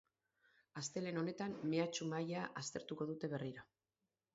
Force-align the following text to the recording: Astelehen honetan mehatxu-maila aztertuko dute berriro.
Astelehen 0.81 1.21
honetan 1.23 1.55
mehatxu-maila 1.75 2.49
aztertuko 2.65 3.13
dute 3.15 3.35
berriro. 3.37 3.73